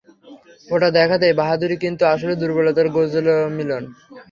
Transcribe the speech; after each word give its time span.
ওটা 0.69 0.89
দেখাতেই 0.97 1.33
বাহাদুরি, 1.41 1.75
কিন্তু 1.83 2.03
আসলে 2.13 2.33
দুর্বলতার 2.41 2.87
গোঁজামিলন। 2.95 3.83